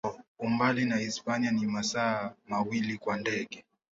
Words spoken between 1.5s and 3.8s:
ni masaa mawili kwa ndege.